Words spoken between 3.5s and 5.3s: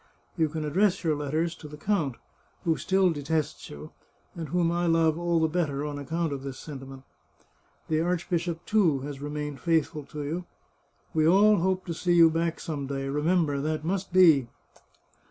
you, and whom I love